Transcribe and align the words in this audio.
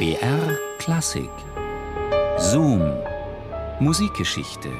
BR 0.00 0.56
Klassik 0.78 1.28
Zoom 2.38 2.80
Musikgeschichte 3.80 4.70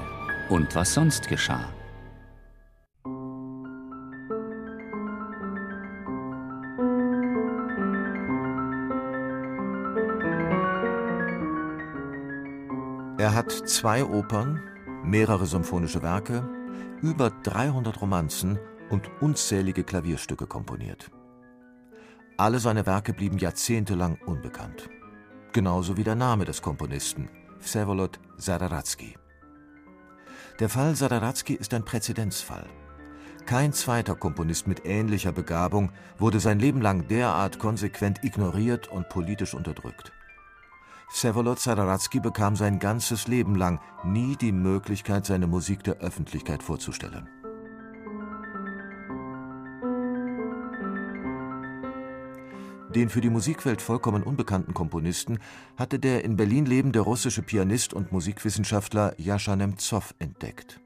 und 0.49 0.75
was 0.75 0.95
sonst 0.95 1.29
geschah. 1.29 1.69
Er 13.19 13.35
hat 13.35 13.53
zwei 13.53 14.03
Opern, 14.03 14.63
mehrere 15.05 15.45
symphonische 15.45 16.01
Werke, 16.01 16.49
über 17.03 17.29
300 17.29 18.01
Romanzen 18.01 18.59
und 18.89 19.11
unzählige 19.21 19.85
Klavierstücke 19.85 20.47
komponiert. 20.47 21.11
Alle 22.39 22.59
seine 22.59 22.87
Werke 22.87 23.13
blieben 23.13 23.37
jahrzehntelang 23.37 24.17
unbekannt. 24.25 24.89
Genauso 25.53 25.97
wie 25.97 26.05
der 26.05 26.15
Name 26.15 26.45
des 26.45 26.63
Komponisten, 26.63 27.29
Vsevolod 27.59 28.21
Sadaratsky. 28.37 29.17
Der 30.61 30.69
Fall 30.69 30.95
Sadaratsky 30.95 31.55
ist 31.55 31.75
ein 31.75 31.85
Präzedenzfall. 31.85 32.67
Kein 33.47 33.73
zweiter 33.73 34.15
Komponist 34.15 34.69
mit 34.69 34.87
ähnlicher 34.87 35.33
Begabung 35.33 35.91
wurde 36.19 36.39
sein 36.39 36.61
Leben 36.61 36.81
lang 36.81 37.09
derart 37.09 37.59
konsequent 37.59 38.23
ignoriert 38.23 38.87
und 38.87 39.09
politisch 39.09 39.55
unterdrückt. 39.55 40.13
Vsevolod 41.09 41.59
Sadaratsky 41.59 42.21
bekam 42.21 42.55
sein 42.55 42.79
ganzes 42.79 43.27
Leben 43.27 43.57
lang 43.57 43.81
nie 44.05 44.37
die 44.37 44.53
Möglichkeit, 44.53 45.27
seine 45.27 45.49
Musik 45.49 45.83
der 45.83 45.97
Öffentlichkeit 45.97 46.63
vorzustellen. 46.63 47.29
Den 52.95 53.09
für 53.09 53.21
die 53.21 53.31
Musikwelt 53.31 53.81
vollkommen 53.81 54.25
unbekannten 54.25 54.75
Komponisten 54.75 55.39
hatte 55.77 56.01
der 56.01 56.25
in 56.25 56.37
Berlin 56.37 56.67
lebende 56.67 56.99
russische 56.99 57.41
Pianist 57.41 57.95
und 57.95 58.11
Musikwissenschaftler 58.11 59.15
Jascha 59.17 59.55
Nemzow 59.55 60.13
entdeckt. 60.19 60.81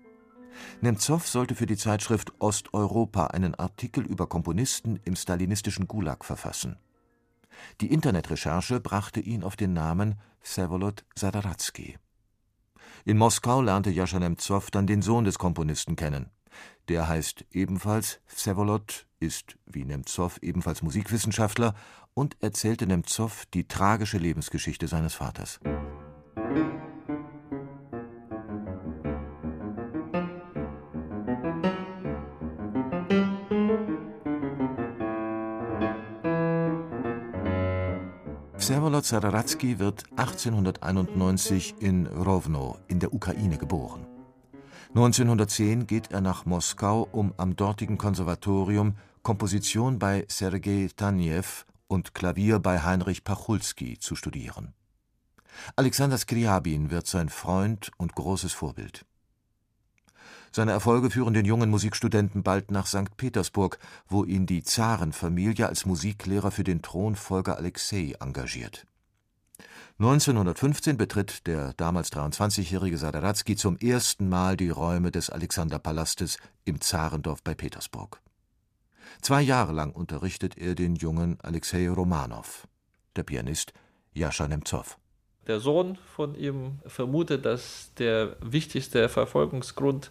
Nemzow 0.83 1.27
sollte 1.27 1.55
für 1.55 1.64
die 1.64 1.78
Zeitschrift 1.78 2.33
Osteuropa 2.41 3.28
einen 3.28 3.55
Artikel 3.55 4.05
über 4.05 4.27
Komponisten 4.27 5.00
im 5.05 5.16
stalinistischen 5.16 5.88
Gulag 5.88 6.27
verfassen. 6.27 6.77
Die 7.80 7.91
Internetrecherche 7.91 8.80
brachte 8.80 9.20
ihn 9.20 9.42
auf 9.42 9.56
den 9.56 9.72
Namen 9.72 10.16
Vsevolod 10.42 11.06
Sadaratsky. 11.14 11.96
In 13.06 13.16
Moskau 13.16 13.62
lernte 13.62 13.91
Jascha 13.91 14.18
Nemzow 14.18 14.70
dann 14.70 14.86
den 14.86 15.00
Sohn 15.00 15.24
des 15.24 15.39
Komponisten 15.39 15.96
kennen. 15.96 16.30
Der 16.88 17.08
heißt 17.08 17.46
ebenfalls 17.50 18.20
Vsevolod, 18.27 19.06
ist 19.18 19.56
wie 19.64 19.84
Nemzow 19.84 20.38
ebenfalls 20.42 20.82
Musikwissenschaftler 20.82 21.74
und 22.12 22.36
erzählte 22.40 22.86
Nemzow 22.86 23.44
die 23.54 23.66
tragische 23.66 24.18
Lebensgeschichte 24.18 24.86
seines 24.86 25.14
Vaters. 25.14 25.60
Vsevolod 38.58 39.05
Sadaratsky 39.05 39.78
wird 39.78 40.05
1891 40.16 41.74
in 41.80 42.06
Rovno 42.06 42.78
in 42.88 42.98
der 42.98 43.12
Ukraine 43.12 43.58
geboren. 43.58 44.06
1910 44.94 45.88
geht 45.88 46.12
er 46.12 46.20
nach 46.20 46.46
Moskau, 46.46 47.08
um 47.10 47.34
am 47.36 47.56
dortigen 47.56 47.98
Konservatorium 47.98 48.94
Komposition 49.24 49.98
bei 49.98 50.24
Sergei 50.28 50.88
Tanejew 50.94 51.64
und 51.88 52.14
Klavier 52.14 52.60
bei 52.60 52.80
Heinrich 52.80 53.24
Pachulski 53.24 53.98
zu 53.98 54.14
studieren. 54.14 54.72
Alexander 55.74 56.16
Skriabin 56.16 56.92
wird 56.92 57.08
sein 57.08 57.28
Freund 57.28 57.90
und 57.96 58.14
großes 58.14 58.52
Vorbild. 58.52 59.04
Seine 60.52 60.70
Erfolge 60.70 61.10
führen 61.10 61.34
den 61.34 61.44
jungen 61.44 61.70
Musikstudenten 61.70 62.44
bald 62.44 62.70
nach 62.70 62.86
St. 62.86 63.16
Petersburg, 63.16 63.80
wo 64.06 64.22
ihn 64.22 64.46
die 64.46 64.62
Zarenfamilie 64.62 65.66
als 65.66 65.86
Musiklehrer 65.86 66.52
für 66.52 66.62
den 66.62 66.83
Thronfolger 66.83 67.56
Alexei 67.56 68.14
engagiert 68.20 68.86
1915 70.00 70.96
betritt 70.96 71.46
der 71.46 71.72
damals 71.77 72.10
23-jährige 72.10 72.98
Sadaratsky 72.98 73.55
zum 73.55 73.77
ersten 73.77 74.28
Mal 74.28 74.56
die 74.56 74.70
Räume 74.70 75.12
des 75.12 75.30
Alexanderpalastes 75.30 76.38
im 76.64 76.80
Zarendorf 76.80 77.44
bei 77.44 77.55
Petersburg. 77.55 78.20
Zwei 79.22 79.40
Jahre 79.40 79.72
lang 79.72 79.92
unterrichtet 79.92 80.58
er 80.58 80.74
den 80.74 80.96
jungen 80.96 81.38
Alexei 81.40 81.88
Romanow. 81.88 82.66
Der 83.14 83.22
Pianist 83.22 83.72
Jascha 84.14 84.48
Nemzow. 84.48 84.98
Der 85.46 85.60
Sohn 85.60 85.96
von 86.16 86.34
ihm 86.34 86.80
vermutet, 86.86 87.44
dass 87.44 87.92
der 87.96 88.34
wichtigste 88.40 89.08
Verfolgungsgrund 89.08 90.10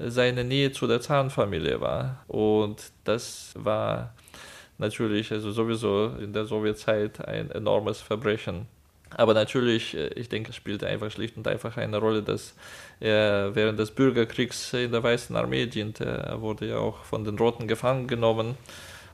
seine 0.00 0.42
Nähe 0.42 0.72
zu 0.72 0.88
der 0.88 1.00
Zarenfamilie 1.00 1.80
war. 1.80 2.24
Und 2.26 2.90
das 3.04 3.52
war 3.56 4.12
natürlich 4.78 5.30
also 5.30 5.52
sowieso 5.52 6.16
in 6.16 6.32
der 6.32 6.46
Sowjetzeit 6.46 7.24
ein 7.24 7.52
enormes 7.52 8.00
Verbrechen. 8.00 8.66
Aber 9.16 9.34
natürlich, 9.34 9.96
äh, 9.96 10.08
ich 10.14 10.28
denke, 10.28 10.50
es 10.50 10.56
spielte 10.56 10.86
einfach 10.86 11.10
schlicht 11.10 11.36
und 11.36 11.46
einfach 11.48 11.76
eine 11.76 11.98
Rolle, 11.98 12.22
dass 12.22 12.54
er 13.00 13.54
während 13.54 13.78
des 13.78 13.90
Bürgerkriegs 13.90 14.72
in 14.72 14.92
der 14.92 15.02
Weißen 15.02 15.34
Armee 15.36 15.66
diente. 15.66 16.04
Er 16.04 16.40
wurde 16.40 16.66
ja 16.66 16.78
auch 16.78 17.04
von 17.04 17.24
den 17.24 17.38
Roten 17.38 17.68
gefangen 17.68 18.06
genommen 18.06 18.56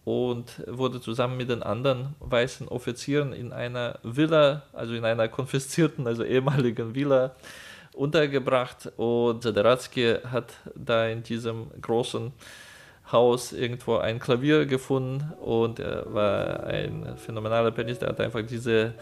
und 0.04 0.62
wurde 0.66 1.00
zusammen 1.00 1.36
mit 1.36 1.50
den 1.50 1.62
anderen 1.62 2.14
weißen 2.20 2.68
Offizieren 2.68 3.32
in 3.32 3.52
einer 3.52 3.98
Villa, 4.02 4.62
also 4.72 4.94
in 4.94 5.04
einer 5.04 5.28
konfiszierten, 5.28 6.06
also 6.06 6.24
ehemaligen 6.24 6.94
Villa, 6.94 7.34
untergebracht. 7.92 8.90
Und 8.96 9.42
Zadaratsky 9.42 10.16
hat 10.30 10.54
da 10.74 11.06
in 11.06 11.22
diesem 11.22 11.70
großen 11.80 12.32
Haus 13.12 13.52
irgendwo 13.52 13.96
ein 13.96 14.18
Klavier 14.18 14.66
gefunden 14.66 15.32
und 15.40 15.80
er 15.80 16.12
war 16.12 16.64
ein 16.64 17.16
phänomenaler 17.16 17.70
Pianist. 17.70 18.02
Er 18.02 18.10
hat 18.10 18.20
einfach 18.20 18.42
diese 18.42 18.94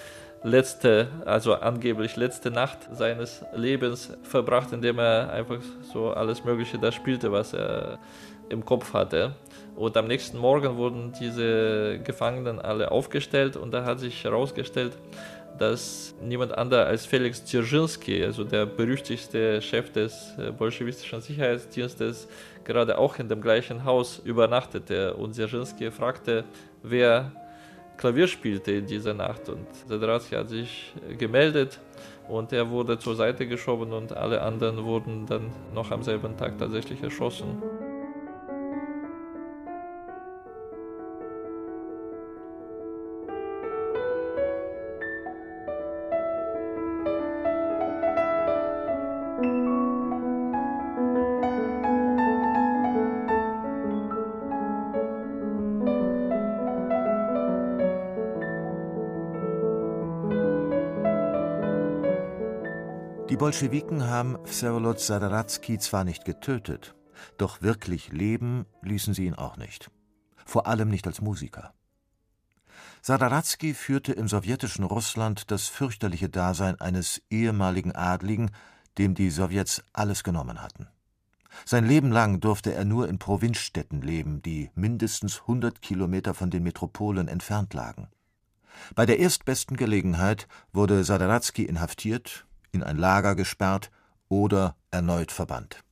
letzte, 0.42 1.08
also 1.24 1.54
angeblich 1.54 2.16
letzte 2.16 2.50
Nacht 2.50 2.78
seines 2.92 3.44
Lebens 3.54 4.16
verbracht, 4.22 4.72
indem 4.72 4.98
er 4.98 5.30
einfach 5.32 5.60
so 5.92 6.10
alles 6.10 6.44
Mögliche 6.44 6.78
da 6.78 6.92
spielte, 6.92 7.32
was 7.32 7.52
er 7.52 7.98
im 8.48 8.64
Kopf 8.64 8.92
hatte. 8.92 9.34
Und 9.76 9.96
am 9.96 10.06
nächsten 10.06 10.38
Morgen 10.38 10.76
wurden 10.76 11.12
diese 11.20 12.00
Gefangenen 12.02 12.58
alle 12.58 12.90
aufgestellt 12.90 13.56
und 13.56 13.72
da 13.72 13.84
hat 13.84 14.00
sich 14.00 14.24
herausgestellt, 14.24 14.92
dass 15.58 16.14
niemand 16.22 16.56
anderer 16.56 16.86
als 16.86 17.06
Felix 17.06 17.44
Dzerzhinsky, 17.44 18.24
also 18.24 18.44
der 18.44 18.66
berüchtigste 18.66 19.60
Chef 19.60 19.90
des 19.92 20.34
äh, 20.38 20.52
bolschewistischen 20.52 21.20
Sicherheitsdienstes, 21.20 22.28
gerade 22.64 22.98
auch 22.98 23.18
in 23.18 23.28
dem 23.28 23.40
gleichen 23.40 23.84
Haus 23.84 24.20
übernachtete. 24.24 25.14
Und 25.14 25.34
Dzerzhinsky 25.34 25.90
fragte, 25.90 26.44
wer 26.82 27.32
Klavier 27.96 28.28
spielte 28.28 28.72
in 28.72 28.86
dieser 28.86 29.14
Nacht 29.14 29.48
und 29.48 29.66
Zadaratsky 29.88 30.36
hat 30.36 30.48
sich 30.48 30.92
gemeldet 31.18 31.80
und 32.28 32.52
er 32.52 32.70
wurde 32.70 32.98
zur 32.98 33.16
Seite 33.16 33.46
geschoben 33.48 33.92
und 33.92 34.16
alle 34.16 34.40
anderen 34.40 34.84
wurden 34.84 35.26
dann 35.26 35.50
noch 35.74 35.90
am 35.90 36.04
selben 36.04 36.36
Tag 36.36 36.58
tatsächlich 36.58 37.02
erschossen. 37.02 37.60
Bolschewiken 63.38 64.02
haben 64.08 64.36
Vsevolod 64.46 64.98
Sadaratsky 64.98 65.78
zwar 65.78 66.02
nicht 66.02 66.24
getötet, 66.24 66.96
doch 67.36 67.62
wirklich 67.62 68.10
leben 68.10 68.66
ließen 68.82 69.14
sie 69.14 69.26
ihn 69.26 69.34
auch 69.34 69.56
nicht. 69.56 69.92
Vor 70.44 70.66
allem 70.66 70.88
nicht 70.88 71.06
als 71.06 71.20
Musiker. 71.20 71.72
Sadaratsky 73.00 73.74
führte 73.74 74.12
im 74.12 74.26
sowjetischen 74.26 74.84
Russland 74.84 75.52
das 75.52 75.68
fürchterliche 75.68 76.28
Dasein 76.28 76.80
eines 76.80 77.22
ehemaligen 77.30 77.94
Adligen, 77.94 78.50
dem 78.98 79.14
die 79.14 79.30
Sowjets 79.30 79.84
alles 79.92 80.24
genommen 80.24 80.60
hatten. 80.60 80.88
Sein 81.64 81.86
Leben 81.86 82.10
lang 82.10 82.40
durfte 82.40 82.74
er 82.74 82.84
nur 82.84 83.08
in 83.08 83.20
Provinzstädten 83.20 84.02
leben, 84.02 84.42
die 84.42 84.72
mindestens 84.74 85.42
100 85.42 85.80
Kilometer 85.80 86.34
von 86.34 86.50
den 86.50 86.64
Metropolen 86.64 87.28
entfernt 87.28 87.72
lagen. 87.72 88.08
Bei 88.96 89.06
der 89.06 89.20
erstbesten 89.20 89.76
Gelegenheit 89.76 90.48
wurde 90.72 91.04
Sadaratsky 91.04 91.62
inhaftiert 91.62 92.47
in 92.78 92.84
ein 92.84 92.96
Lager 92.96 93.34
gesperrt 93.34 93.90
oder 94.28 94.76
erneut 94.90 95.32
verbannt. 95.32 95.82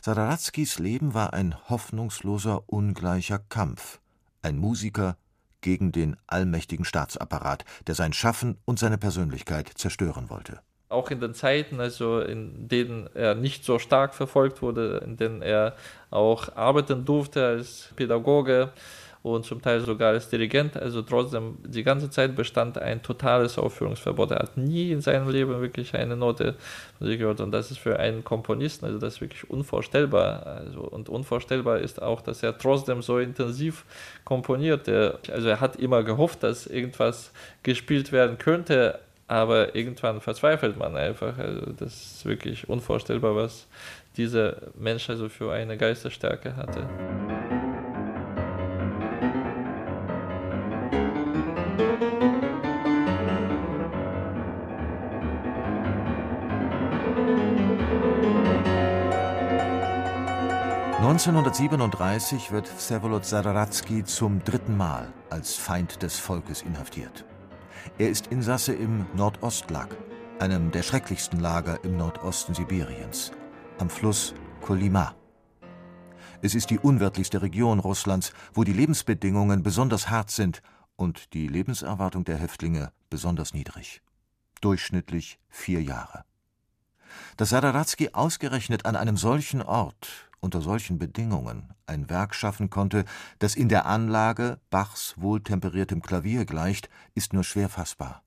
Sadaratskys 0.00 0.78
Leben 0.78 1.14
war 1.14 1.32
ein 1.32 1.54
hoffnungsloser, 1.68 2.64
ungleicher 2.66 3.38
Kampf, 3.38 4.00
ein 4.42 4.58
Musiker 4.58 5.16
gegen 5.60 5.92
den 5.92 6.16
allmächtigen 6.26 6.84
Staatsapparat, 6.84 7.64
der 7.86 7.94
sein 7.94 8.12
Schaffen 8.12 8.58
und 8.64 8.78
seine 8.78 8.98
Persönlichkeit 8.98 9.68
zerstören 9.74 10.30
wollte. 10.30 10.60
Auch 10.88 11.10
in 11.10 11.20
den 11.20 11.34
Zeiten, 11.34 11.80
also 11.80 12.20
in 12.20 12.68
denen 12.68 13.08
er 13.14 13.34
nicht 13.34 13.64
so 13.64 13.78
stark 13.78 14.14
verfolgt 14.14 14.60
wurde, 14.60 15.02
in 15.04 15.16
denen 15.16 15.40
er 15.40 15.74
auch 16.10 16.54
arbeiten 16.54 17.04
durfte 17.04 17.46
als 17.46 17.88
Pädagoge, 17.96 18.72
und 19.22 19.44
zum 19.44 19.62
Teil 19.62 19.80
sogar 19.80 20.12
als 20.12 20.28
Dirigent. 20.28 20.76
Also 20.76 21.02
trotzdem, 21.02 21.58
die 21.64 21.84
ganze 21.84 22.10
Zeit 22.10 22.34
bestand 22.34 22.78
ein 22.78 23.02
totales 23.02 23.56
Aufführungsverbot. 23.56 24.32
Er 24.32 24.40
hat 24.40 24.56
nie 24.56 24.90
in 24.90 25.00
seinem 25.00 25.28
Leben 25.28 25.60
wirklich 25.60 25.94
eine 25.94 26.16
Note 26.16 26.56
gehört 26.98 27.40
und 27.40 27.52
das 27.52 27.70
ist 27.70 27.78
für 27.78 27.98
einen 27.98 28.24
Komponisten, 28.24 28.86
also 28.86 28.98
das 28.98 29.14
ist 29.14 29.20
wirklich 29.20 29.48
unvorstellbar. 29.48 30.46
Also, 30.46 30.80
und 30.80 31.08
unvorstellbar 31.08 31.78
ist 31.78 32.02
auch, 32.02 32.20
dass 32.20 32.42
er 32.42 32.58
trotzdem 32.58 33.02
so 33.02 33.18
intensiv 33.18 33.84
komponiert. 34.24 34.88
Also 34.88 35.48
er 35.48 35.60
hat 35.60 35.76
immer 35.76 36.02
gehofft, 36.02 36.42
dass 36.42 36.66
irgendwas 36.66 37.30
gespielt 37.62 38.10
werden 38.10 38.38
könnte, 38.38 38.98
aber 39.28 39.76
irgendwann 39.76 40.20
verzweifelt 40.20 40.76
man 40.76 40.96
einfach. 40.96 41.38
Also 41.38 41.72
das 41.78 41.94
ist 41.94 42.26
wirklich 42.26 42.68
unvorstellbar, 42.68 43.36
was 43.36 43.68
dieser 44.16 44.56
Mensch 44.78 45.08
also 45.08 45.28
für 45.28 45.52
eine 45.52 45.76
Geisterstärke 45.76 46.56
hatte. 46.56 46.88
1937 61.12 62.52
wird 62.52 62.66
Vsevolod 62.66 63.26
Sadaratsky 63.26 64.02
zum 64.02 64.42
dritten 64.44 64.78
Mal 64.78 65.12
als 65.28 65.56
Feind 65.56 66.02
des 66.02 66.18
Volkes 66.18 66.62
inhaftiert. 66.62 67.26
Er 67.98 68.08
ist 68.08 68.28
Insasse 68.28 68.72
im 68.72 69.04
Nordostlag, 69.14 69.94
einem 70.38 70.70
der 70.70 70.82
schrecklichsten 70.82 71.38
Lager 71.38 71.84
im 71.84 71.98
Nordosten 71.98 72.54
Sibiriens, 72.54 73.30
am 73.78 73.90
Fluss 73.90 74.32
Kolyma. 74.62 75.14
Es 76.40 76.54
ist 76.54 76.70
die 76.70 76.78
unwirtlichste 76.78 77.42
Region 77.42 77.78
Russlands, 77.78 78.32
wo 78.54 78.64
die 78.64 78.72
Lebensbedingungen 78.72 79.62
besonders 79.62 80.08
hart 80.08 80.30
sind 80.30 80.62
und 80.96 81.34
die 81.34 81.46
Lebenserwartung 81.46 82.24
der 82.24 82.38
Häftlinge 82.38 82.90
besonders 83.10 83.52
niedrig. 83.52 84.00
Durchschnittlich 84.62 85.38
vier 85.50 85.82
Jahre. 85.82 86.24
Dass 87.36 87.50
Sadaratsky 87.50 88.14
ausgerechnet 88.14 88.86
an 88.86 88.96
einem 88.96 89.18
solchen 89.18 89.60
Ort 89.60 90.31
unter 90.42 90.60
solchen 90.60 90.98
Bedingungen 90.98 91.72
ein 91.86 92.10
Werk 92.10 92.34
schaffen 92.34 92.68
konnte, 92.68 93.06
das 93.38 93.54
in 93.54 93.70
der 93.70 93.86
Anlage 93.86 94.58
Bachs 94.68 95.14
wohltemperiertem 95.16 96.02
Klavier 96.02 96.44
gleicht, 96.44 96.90
ist 97.14 97.32
nur 97.32 97.44
schwer 97.44 97.70
fassbar. 97.70 98.22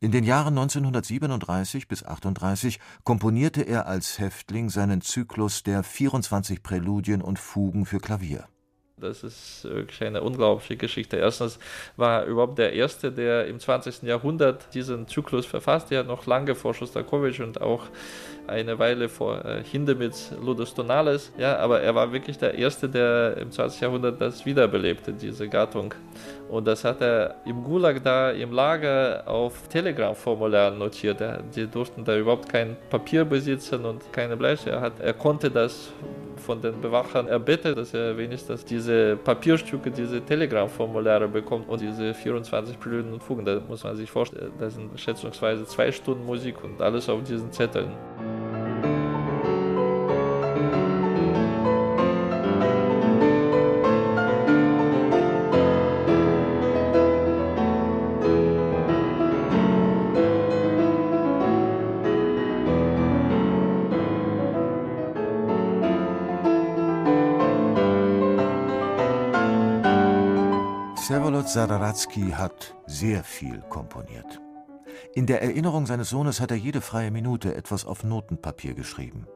In 0.00 0.10
den 0.10 0.24
Jahren 0.24 0.58
1937 0.58 1.88
bis 1.88 2.04
38 2.04 2.80
komponierte 3.04 3.62
er 3.62 3.86
als 3.86 4.18
Häftling 4.18 4.70
seinen 4.70 5.00
Zyklus 5.00 5.62
der 5.62 5.82
24 5.82 6.62
Präludien 6.62 7.20
und 7.20 7.38
Fugen 7.38 7.84
für 7.84 7.98
Klavier 7.98 8.48
das 9.00 9.22
ist 9.22 9.64
wirklich 9.64 10.02
eine 10.02 10.22
unglaubliche 10.22 10.76
Geschichte. 10.76 11.16
Erstens 11.16 11.58
war 11.96 12.22
er 12.22 12.26
überhaupt 12.26 12.58
der 12.58 12.72
Erste, 12.72 13.12
der 13.12 13.46
im 13.46 13.58
20. 13.58 14.02
Jahrhundert 14.02 14.74
diesen 14.74 15.06
Zyklus 15.06 15.46
verfasst. 15.46 15.92
Er 15.92 16.04
noch 16.04 16.26
lange 16.26 16.54
vor 16.54 16.74
Schostakowitsch 16.74 17.40
und 17.40 17.60
auch 17.60 17.84
eine 18.46 18.78
Weile 18.78 19.08
vor 19.08 19.44
äh, 19.44 19.62
Hindemiths 19.62 20.32
Ludus 20.42 20.74
Tonales. 20.74 21.32
Ja, 21.38 21.58
aber 21.58 21.80
er 21.80 21.94
war 21.94 22.12
wirklich 22.12 22.38
der 22.38 22.54
Erste, 22.54 22.88
der 22.88 23.36
im 23.36 23.50
20. 23.50 23.80
Jahrhundert 23.80 24.20
das 24.20 24.44
wiederbelebte, 24.46 25.12
diese 25.12 25.48
Gattung. 25.48 25.94
Und 26.48 26.66
das 26.66 26.82
hat 26.84 27.02
er 27.02 27.36
im 27.44 27.62
Gulag 27.62 28.02
da 28.02 28.30
im 28.30 28.52
Lager 28.52 29.22
auf 29.26 29.68
Telegram-Formularen 29.68 30.78
notiert. 30.78 31.22
Die 31.54 31.66
durften 31.66 32.04
da 32.04 32.16
überhaupt 32.16 32.48
kein 32.48 32.76
Papier 32.88 33.24
besitzen 33.24 33.84
und 33.84 34.12
keine 34.12 34.36
Bleiche. 34.36 34.70
Er, 34.70 34.80
hat, 34.80 34.98
er 35.00 35.12
konnte 35.12 35.50
das 35.50 35.92
von 36.38 36.62
den 36.62 36.80
Bewachern 36.80 37.28
erbitten, 37.28 37.74
dass 37.74 37.92
er 37.92 38.16
wenigstens 38.16 38.64
diese 38.64 38.87
Papierstücke, 39.16 39.90
diese 39.90 40.20
Telegram-Formulare 40.20 41.28
bekommt 41.28 41.68
und 41.68 41.80
diese 41.80 42.14
24 42.14 42.78
Preluden 42.78 43.12
und 43.12 43.22
Fugen. 43.22 43.44
Da 43.44 43.60
muss 43.68 43.84
man 43.84 43.96
sich 43.96 44.10
vorstellen, 44.10 44.52
das 44.58 44.74
sind 44.74 44.98
schätzungsweise 44.98 45.64
zwei 45.66 45.92
Stunden 45.92 46.24
Musik 46.26 46.62
und 46.64 46.80
alles 46.80 47.08
auf 47.08 47.22
diesen 47.22 47.52
Zetteln. 47.52 47.92
Vsevolod 71.08 71.48
Sadaratsky 71.48 72.32
hat 72.32 72.76
sehr 72.84 73.24
viel 73.24 73.62
komponiert. 73.70 74.42
In 75.14 75.24
der 75.24 75.40
Erinnerung 75.40 75.86
seines 75.86 76.10
Sohnes 76.10 76.38
hat 76.38 76.50
er 76.50 76.58
jede 76.58 76.82
freie 76.82 77.10
Minute 77.10 77.54
etwas 77.54 77.86
auf 77.86 78.04
Notenpapier 78.04 78.74
geschrieben. 78.74 79.26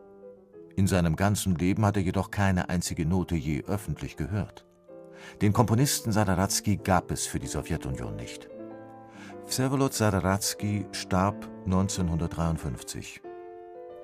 In 0.77 0.87
seinem 0.87 1.17
ganzen 1.17 1.55
Leben 1.55 1.87
hat 1.87 1.97
er 1.97 2.03
jedoch 2.03 2.31
keine 2.31 2.69
einzige 2.69 3.07
Note 3.07 3.37
je 3.37 3.65
öffentlich 3.65 4.19
gehört. 4.19 4.67
Den 5.41 5.55
Komponisten 5.55 6.13
Sadaratsky 6.13 6.77
gab 6.77 7.11
es 7.11 7.27
für 7.27 7.39
die 7.39 7.47
Sowjetunion 7.47 8.17
nicht. 8.17 8.51
Vsevolod 9.47 9.95
Sadaratsky 9.95 10.85
starb 10.93 11.49
1953, 11.65 13.23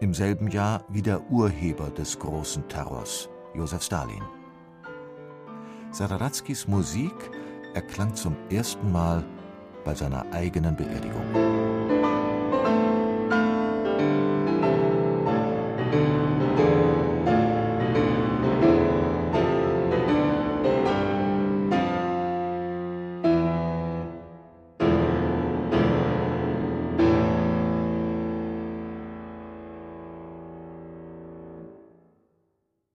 im 0.01 0.15
selben 0.15 0.49
Jahr 0.49 0.87
wie 0.89 1.03
der 1.03 1.31
Urheber 1.31 1.91
des 1.91 2.19
großen 2.19 2.67
Terrors, 2.69 3.29
Josef 3.53 3.83
Stalin. 3.83 4.23
Sadaratskys 5.91 6.67
Musik 6.67 7.13
erklang 7.75 8.15
zum 8.15 8.37
ersten 8.51 8.91
Mal 8.93 9.25
bei 9.85 9.95
seiner 9.95 10.25
eigenen 10.33 10.77
Beerdigung. 10.77 11.98